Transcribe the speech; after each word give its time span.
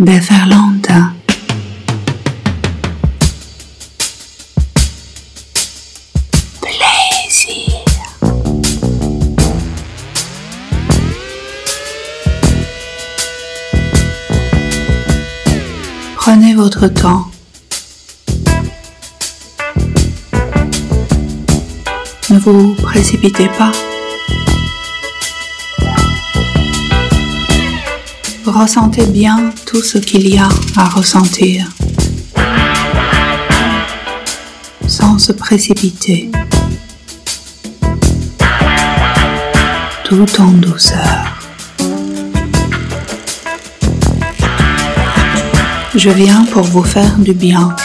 déferlante. 0.00 0.88
Plaisir. 6.62 7.84
Prenez 16.16 16.54
votre 16.54 16.88
temps. 16.88 17.26
Ne 22.30 22.38
vous 22.38 22.74
précipitez 22.74 23.48
pas. 23.58 23.72
Ressentez 28.52 29.06
bien 29.06 29.52
tout 29.64 29.80
ce 29.80 29.96
qu'il 29.96 30.28
y 30.28 30.36
a 30.36 30.48
à 30.76 30.88
ressentir 30.88 31.68
sans 34.88 35.20
se 35.20 35.30
précipiter, 35.30 36.32
tout 40.02 40.26
en 40.40 40.48
douceur. 40.48 41.38
Je 45.94 46.10
viens 46.10 46.44
pour 46.46 46.64
vous 46.64 46.82
faire 46.82 47.16
du 47.18 47.34
bien. 47.34 47.76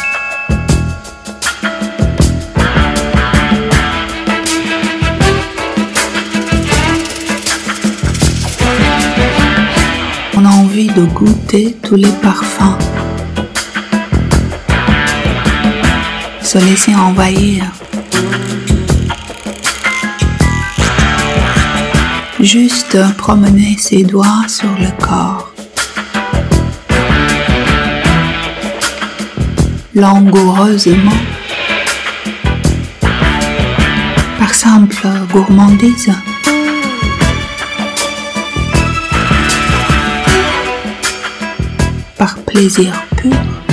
de 10.95 11.03
goûter 11.03 11.75
tous 11.83 11.95
les 11.95 12.11
parfums. 12.21 12.77
Se 16.41 16.57
laisser 16.57 16.95
envahir. 16.95 17.65
Juste 22.39 22.97
promener 23.17 23.75
ses 23.77 24.03
doigts 24.03 24.47
sur 24.47 24.69
le 24.79 24.89
corps. 25.05 25.51
Langoureusement. 29.93 31.21
Par 34.39 34.53
simple 34.53 35.07
gourmandise. 35.31 36.11
par 42.17 42.35
plaisir 42.45 42.93
pur. 43.17 43.64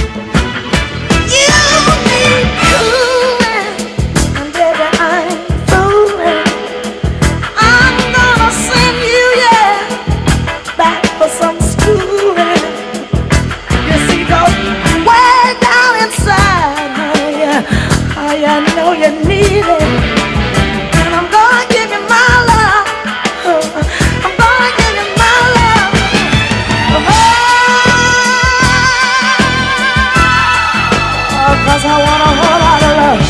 Cause 31.82 31.90
I 31.90 31.98
want 31.98 32.22
a 32.22 32.30
whole 32.38 32.58
lot 32.64 32.82
of 32.86 32.92
love. 33.02 33.22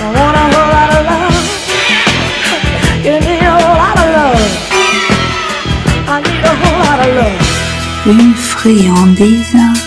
I 0.00 0.08
want 0.16 0.36
a 0.36 0.44
whole 0.52 0.70
lot 0.72 0.90
of 0.96 1.02
love. 1.10 1.36
Give 3.02 3.20
me 3.26 3.36
a 3.36 3.52
whole 3.60 3.76
lot 3.82 3.98
of 4.04 4.08
love. 4.16 4.42
I 6.08 6.16
need 6.24 6.44
a 6.44 6.54
whole 6.60 6.80
lot 6.86 7.00
of 7.04 7.10
love. 7.18 7.40
Une 8.06 8.32
friandise. 8.34 9.77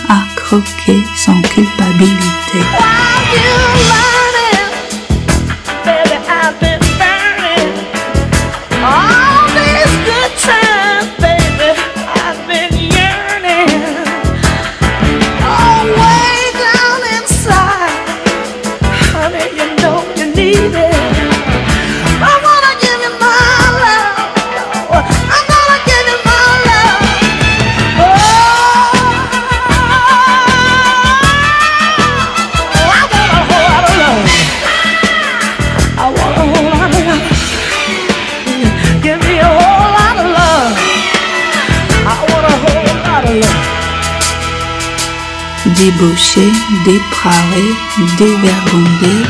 contrarié, 47.22 47.74
dévergondé 48.18 49.22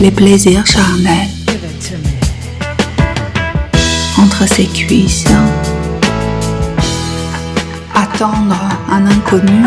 les 0.00 0.10
plaisirs 0.10 0.66
charnels 0.66 1.28
entre 4.18 4.48
ses 4.48 4.66
cuisses. 4.66 5.26
Attendre 7.94 8.56
un 8.90 9.06
inconnu 9.06 9.64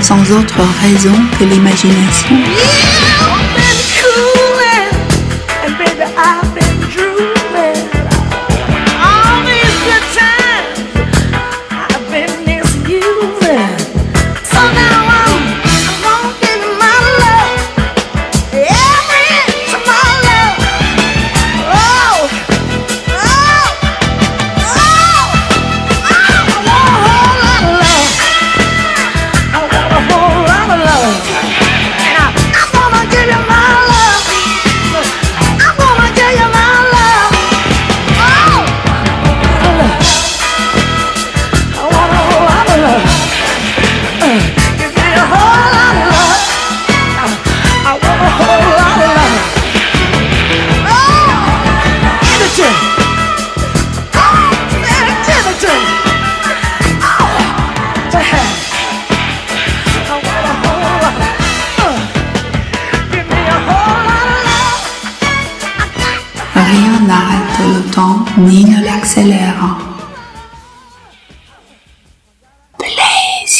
sans 0.00 0.30
autre 0.32 0.60
raison 0.82 1.14
que 1.38 1.44
l'imagination. 1.44 2.36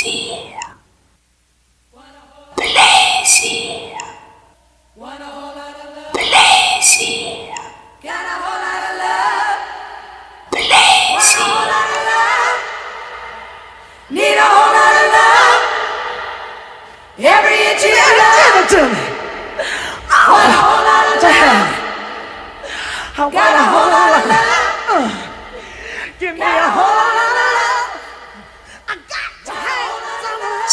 see. 0.03 0.62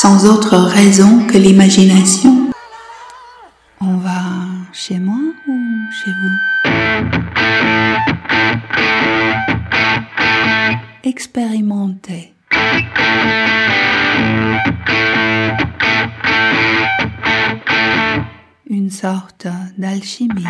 sans 0.01 0.25
autre 0.25 0.55
raison 0.55 1.27
que 1.27 1.37
l'imagination. 1.37 2.49
On 3.81 3.97
va 3.97 4.21
chez 4.71 4.97
moi 4.97 5.19
ou 5.45 5.57
chez 5.91 6.11
vous? 6.21 6.37
Expérimenter. 11.03 12.33
Une 18.69 18.89
sorte 18.89 19.47
d'alchimie. 19.77 20.47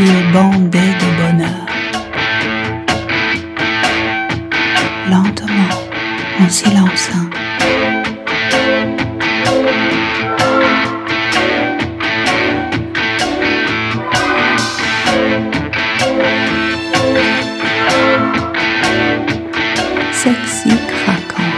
le 0.00 0.32
bandé 0.32 0.78
de 0.78 1.08
bonheur. 1.18 1.66
Lentement, 5.10 5.74
en 6.40 6.48
silence. 6.48 7.10
Sexy 20.12 20.70
craquant. 20.88 21.50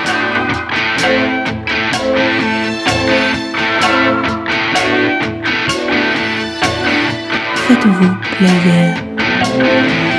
Faites-vous 7.66 8.21
Love 8.40 10.06
you. 10.06 10.11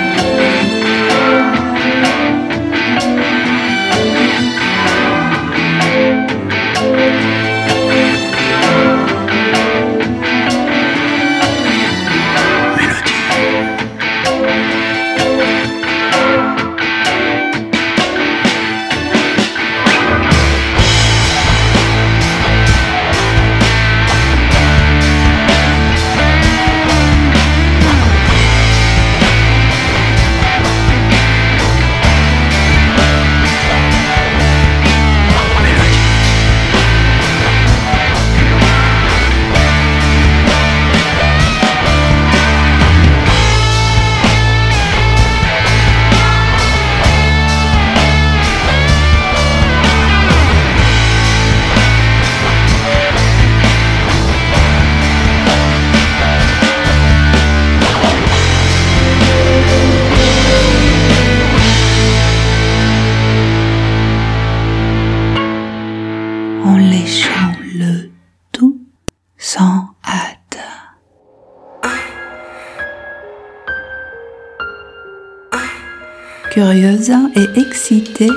curieuse 76.53 77.11
et 77.35 77.59
excitée. 77.59 78.29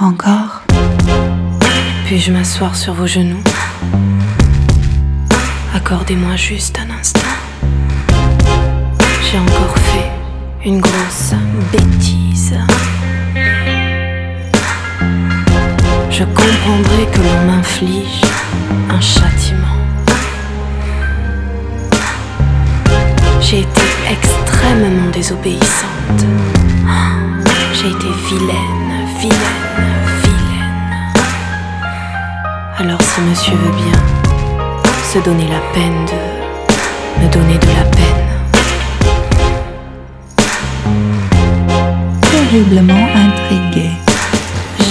Encore. 0.00 0.62
Puis-je 2.06 2.32
m'asseoir 2.32 2.74
sur 2.76 2.94
vos 2.94 3.06
genoux? 3.06 3.42
Accordez-moi 5.74 6.34
juste 6.36 6.78
un 6.78 6.98
instant. 6.98 7.20
J'ai 9.30 9.38
encore 9.38 9.76
fait 9.78 10.10
une 10.64 10.80
grosse 10.80 11.34
bêtise. 11.72 12.54
Je 16.10 16.24
comprendrai 16.24 17.06
que 17.12 17.18
l'on 17.18 17.52
m'inflige 17.52 18.22
un 18.88 19.00
châtiment. 19.00 19.83
J'ai 23.46 23.60
été 23.60 23.82
extrêmement 24.10 25.10
désobéissante. 25.12 26.24
J'ai 27.74 27.88
été 27.88 28.06
vilaine, 28.28 29.06
vilaine, 29.20 29.92
vilaine. 30.22 31.12
Alors 32.78 33.02
si 33.02 33.20
monsieur 33.20 33.54
veut 33.54 33.76
bien 33.76 34.00
se 35.12 35.18
donner 35.18 35.46
la 35.48 35.60
peine 35.74 36.06
de 36.06 37.22
me 37.22 37.28
donner 37.30 37.58
de 37.58 37.66
la 37.66 37.84
peine. 37.96 38.24
Terriblement 42.22 43.08
intrigué. 43.14 43.90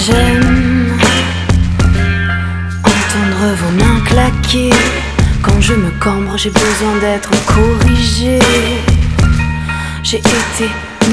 J'aime 0.06 0.96
entendre 2.84 3.56
vos 3.56 3.72
mains 3.82 4.00
claquer. 4.06 4.70
Je 5.66 5.72
me 5.72 5.90
cambre, 5.92 6.36
j'ai 6.36 6.50
besoin 6.50 6.94
d'être 7.00 7.30
corrigée. 7.46 8.38
J'ai 10.02 10.18
été 10.18 10.68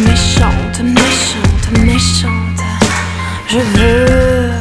méchante, 0.06 0.82
méchante, 0.84 1.80
méchante. 1.80 2.62
Je 3.48 3.60
veux 3.60 4.52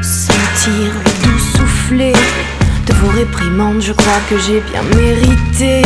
sentir 0.00 0.92
le 1.04 1.24
doux 1.24 1.38
souffler 1.56 2.12
de 2.86 2.92
vos 2.92 3.08
réprimandes. 3.08 3.82
Je 3.82 3.92
crois 3.92 4.20
que 4.28 4.38
j'ai 4.38 4.60
bien 4.60 4.84
mérité 4.94 5.82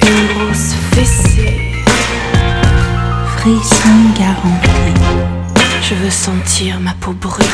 une 0.00 0.26
grosse 0.28 0.72
fessée. 0.92 1.72
Frisson 3.36 3.98
garanti. 4.18 4.70
Je 5.82 5.94
veux 5.94 6.10
sentir 6.10 6.80
ma 6.80 6.94
peau 6.94 7.12
brûler, 7.12 7.48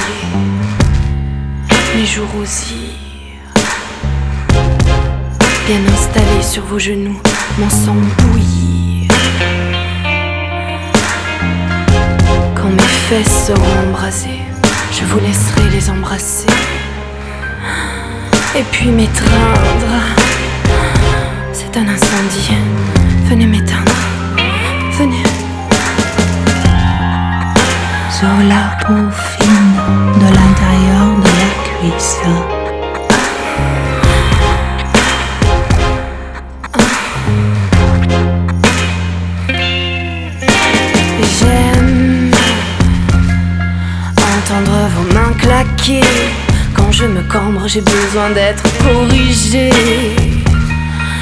mes 1.96 2.06
joues 2.06 2.26
rosir. 2.36 2.90
Bien 5.66 5.80
installé 5.92 6.42
sur 6.42 6.64
vos 6.64 6.78
genoux, 6.78 7.18
mon 7.58 7.70
sang 7.70 7.96
bouillir. 8.18 9.10
Quand 12.54 12.70
mes 12.70 12.92
fesses 13.08 13.46
seront 13.46 13.88
embrasées, 13.88 14.42
je 14.92 15.04
vous 15.04 15.18
laisserai 15.20 15.70
les 15.72 15.90
embrasser. 15.90 16.48
Et 18.56 18.64
puis 18.72 18.90
m'étreindre. 18.90 19.94
C'est 21.52 21.76
un 21.76 21.88
incendie. 21.88 22.52
Venez 23.28 23.46
m'éteindre. 23.46 23.92
Venez. 24.98 25.22
Sur 28.10 28.28
la 28.48 28.76
peau 28.84 29.08
fine 29.38 29.72
de 30.16 30.26
l'intérieur 30.26 31.09
J'aime 31.82 31.94
entendre 44.18 44.90
vos 44.94 45.14
mains 45.14 45.32
claquer. 45.38 46.02
Quand 46.74 46.92
je 46.92 47.06
me 47.06 47.22
cambre, 47.22 47.66
j'ai 47.66 47.80
besoin 47.80 48.28
d'être 48.34 48.62
corrigée. 48.84 49.70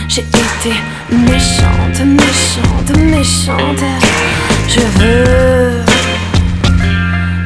J'ai 0.08 0.22
été 0.22 0.74
méchante, 1.12 2.00
méchante, 2.04 2.96
méchante. 2.96 3.84
Je 4.68 4.80
veux 4.98 5.84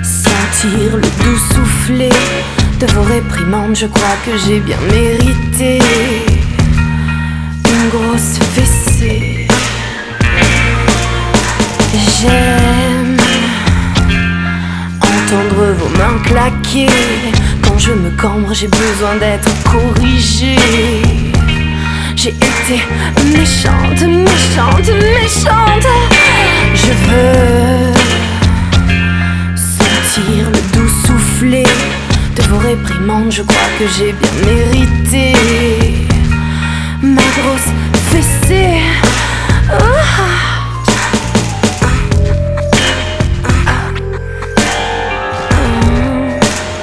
sentir 0.03 0.97
le 0.97 1.03
doux 1.23 1.39
souffler 1.53 2.11
de 2.83 2.93
vos 2.93 3.03
réprimandes. 3.03 3.77
Je 3.77 3.87
crois 3.87 4.17
que 4.25 4.33
j'ai 4.45 4.59
bien 4.61 4.79
mérité 4.91 5.79
une 7.65 7.89
grosse 7.91 8.39
fessée. 8.55 9.47
J'aime 12.21 13.17
entendre 15.01 15.75
vos 15.79 15.89
mains 15.99 16.19
claquer. 16.25 16.89
Quand 17.63 17.79
je 17.79 17.93
me 17.93 18.11
cambre, 18.11 18.53
j'ai 18.53 18.69
besoin 18.69 19.15
d'être 19.21 19.51
corrigée. 19.65 20.57
J'ai 22.17 22.31
été 22.31 22.83
méchante, 23.37 24.03
méchante, 24.03 24.91
méchante. 25.21 25.89
Je 26.75 26.93
veux 27.07 27.93
sentir 29.57 30.51
le 30.51 30.61
doux 30.77 30.93
souffler 31.07 31.72
de 32.53 32.57
vos 32.57 32.59
réprimandes. 32.59 33.33
Je 33.33 33.43
crois 33.43 33.69
que 33.79 33.87
j'ai 33.87 34.13
bien 34.13 34.31
mérité 34.45 35.33
ma 37.03 37.23
grosse 37.23 37.73
fessée. 38.11 38.81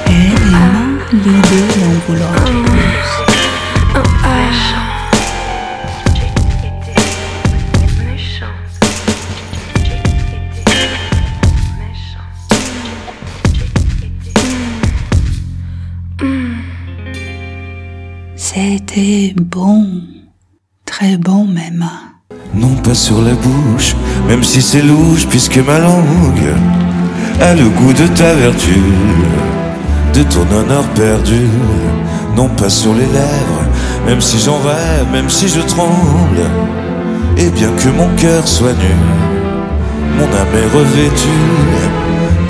Aimant 0.07 0.97
l'idée 1.11 1.67
d'en 1.79 1.93
vouloir 2.07 2.68
C'était 18.91 19.35
bon. 19.39 19.85
Très 20.83 21.15
bon 21.17 21.45
même. 21.45 21.85
Non 22.55 22.73
pas 22.83 22.95
sur 22.95 23.21
la 23.21 23.33
bouche, 23.33 23.95
même 24.27 24.43
si 24.43 24.63
c'est 24.63 24.81
louche, 24.81 25.27
puisque 25.27 25.57
ma 25.57 25.77
langue 25.77 26.53
a 27.39 27.53
le 27.53 27.69
goût 27.69 27.93
de 27.93 28.07
ta 28.07 28.33
vertu, 28.33 28.81
de 30.15 30.23
ton 30.23 30.41
honneur 30.51 30.83
perdu. 30.95 31.45
Non 32.35 32.49
pas 32.49 32.69
sur 32.69 32.95
les 32.95 33.05
lèvres, 33.05 33.63
même 34.07 34.21
si 34.21 34.39
j'en 34.39 34.57
rêve, 34.57 35.05
même 35.11 35.29
si 35.29 35.47
je 35.47 35.61
tremble, 35.61 36.41
et 37.37 37.51
bien 37.51 37.69
que 37.73 37.89
mon 37.89 38.09
cœur 38.15 38.47
soit 38.47 38.73
nu, 38.73 38.95
mon 40.17 40.25
âme 40.35 40.55
est 40.55 40.75
revêtue 40.75 41.45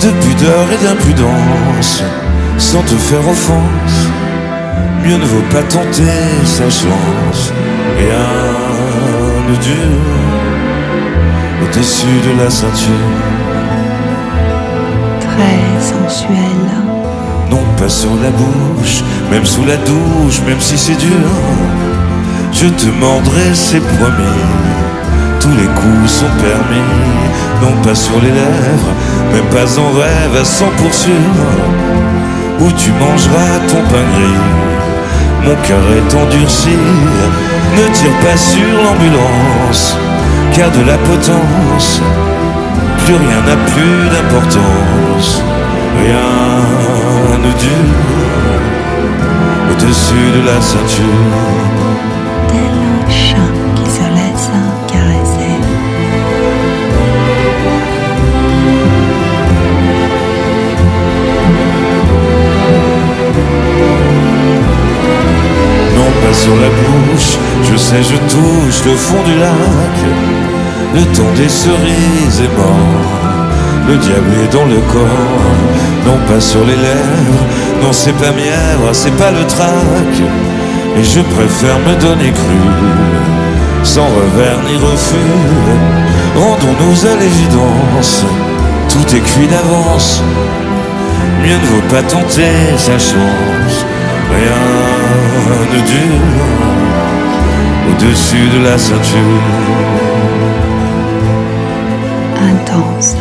de 0.00 0.08
pudeur 0.24 0.66
et 0.72 0.84
d'impudence, 0.84 2.02
sans 2.56 2.82
te 2.82 2.94
faire 2.94 3.28
offense. 3.28 4.19
Mieux 5.04 5.16
ne 5.16 5.24
vaut 5.24 5.46
pas 5.50 5.62
tenter 5.62 6.12
sa 6.44 6.64
chance. 6.64 7.52
Rien 7.98 8.28
ne 9.48 9.56
dure 9.56 10.10
au-dessus 11.62 12.20
de 12.26 12.42
la 12.42 12.50
ceinture. 12.50 13.16
Très 15.20 15.60
sensuel. 15.80 16.68
Non 17.50 17.64
pas 17.76 17.88
sur 17.88 18.10
la 18.22 18.30
bouche, 18.30 19.02
même 19.30 19.44
sous 19.44 19.64
la 19.64 19.76
douche, 19.76 20.40
même 20.46 20.60
si 20.60 20.76
c'est 20.76 20.96
dur. 20.96 21.28
Je 22.52 22.66
te 22.66 22.86
mordrai, 23.00 23.54
c'est 23.54 23.80
promis. 23.80 24.44
Tous 25.40 25.54
les 25.60 25.66
coups 25.66 26.10
sont 26.10 26.34
permis. 26.42 26.90
Non 27.62 27.82
pas 27.82 27.94
sur 27.94 28.20
les 28.22 28.30
lèvres, 28.30 28.92
même 29.32 29.46
pas 29.46 29.78
en 29.78 29.90
rêve 29.92 30.40
à 30.40 30.44
cent 30.44 30.70
pour 30.76 30.92
sûr. 30.92 31.12
Où 32.60 32.70
tu 32.72 32.90
mangeras 32.92 33.58
ton 33.68 33.82
pain 33.90 34.04
gris? 34.14 34.69
Mon 35.44 35.56
cœur 35.66 35.84
est 35.96 36.10
endurci. 36.14 36.78
Ne 37.76 37.84
tire 37.94 38.18
pas 38.22 38.36
sur 38.36 38.70
l'ambulance, 38.84 39.96
car 40.52 40.70
de 40.70 40.82
la 40.86 40.98
potence, 40.98 42.00
plus 43.04 43.14
rien 43.14 43.40
n'a 43.46 43.56
plus 43.72 44.00
d'importance. 44.12 45.30
Rien 45.98 46.30
ne 47.38 47.52
dure 47.58 47.94
au-dessus 49.70 50.28
de 50.36 50.42
la 50.46 50.58
ceinture. 50.60 51.30
Le 68.90 68.96
fond 68.96 69.22
du 69.22 69.36
lac. 69.38 69.96
Le 70.94 71.02
temps 71.16 71.32
des 71.36 71.48
cerises 71.48 72.40
est 72.46 72.56
mort, 72.58 73.06
le 73.88 73.96
diable 73.96 74.32
est 74.42 74.52
dans 74.52 74.64
le 74.64 74.80
corps. 74.92 75.56
Non 76.06 76.18
pas 76.26 76.40
sur 76.40 76.64
les 76.64 76.78
lèvres, 76.86 77.44
non 77.82 77.92
c'est 77.92 78.16
pas 78.24 78.32
mièvre, 78.32 78.88
c'est 78.92 79.16
pas 79.22 79.30
le 79.30 79.44
trac. 79.46 80.12
Et 80.98 81.04
je 81.04 81.20
préfère 81.20 81.78
me 81.88 81.94
donner 82.00 82.32
cru 82.32 82.60
sans 83.84 84.08
revers 84.18 84.60
ni 84.68 84.76
refus. 84.76 85.38
Rendons-nous 86.34 87.06
à 87.06 87.14
l'évidence, 87.22 88.24
tout 88.88 89.16
est 89.16 89.24
cuit 89.30 89.46
d'avance. 89.46 90.22
Mieux 91.42 91.58
ne 91.62 91.68
vaut 91.72 91.88
pas 91.94 92.02
tenter 92.02 92.52
sa 92.76 92.98
chance, 92.98 93.76
rien 94.34 94.60
ne 95.72 95.80
dure 95.92 97.09
au-dessus 98.02 98.48
de 98.48 98.64
la 98.64 98.78
ceinture. 98.78 99.18
intense. 102.36 103.16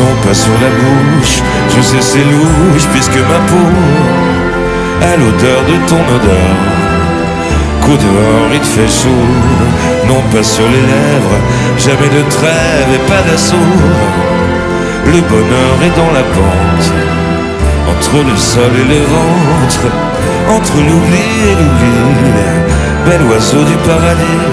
Non 0.00 0.14
pas 0.22 0.34
sur 0.34 0.52
la 0.52 0.70
bouche, 0.70 1.42
je 1.76 1.82
sais 1.82 2.00
c'est 2.00 2.24
louche 2.24 2.86
puisque 2.92 3.16
ma 3.16 3.38
peau 3.48 3.68
a 5.02 5.16
l'odeur 5.16 5.62
de 5.64 5.88
ton 5.88 6.00
odeur. 6.14 6.77
Qu'au 7.88 7.96
dehors 7.96 8.52
il 8.52 8.62
fait 8.62 8.86
chaud, 8.86 9.08
non 10.06 10.20
pas 10.30 10.42
sur 10.42 10.68
les 10.68 10.82
lèvres, 10.92 11.38
jamais 11.78 12.10
de 12.10 12.22
trêve 12.28 12.88
et 12.94 12.98
pas 13.08 13.22
d'assaut. 13.22 13.56
Le 15.06 15.20
bonheur 15.22 15.76
est 15.82 15.96
dans 15.96 16.12
la 16.12 16.22
pente, 16.36 16.92
entre 17.88 18.18
le 18.30 18.36
sol 18.36 18.72
et 18.78 18.88
le 18.94 19.00
ventre, 19.16 19.86
entre 20.50 20.76
l'oubli 20.76 21.28
et 21.48 21.54
l'oubli. 21.54 21.98
Bel 23.06 23.22
oiseau 23.22 23.64
du 23.64 23.76
paradis, 23.88 24.44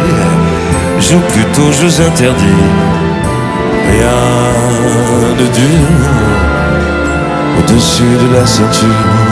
joue 1.02 1.20
plutôt 1.34 1.74
jeux 1.74 2.00
interdits. 2.08 2.70
Rien 3.92 4.16
ne 5.40 5.46
dure 5.60 6.08
au-dessus 7.60 8.16
de 8.30 8.34
la 8.34 8.46
ceinture. 8.46 9.25